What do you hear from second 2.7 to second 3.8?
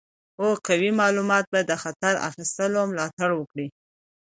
ملاتړ وکړي.